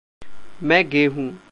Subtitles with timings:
[0.63, 1.31] मैं गे हूँ।